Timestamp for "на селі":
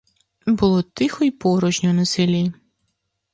1.93-2.53